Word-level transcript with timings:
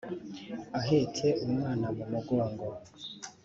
ahetse 0.79 1.25
umwana 1.45 1.87
mu 1.97 2.05
mugongo 2.11 2.65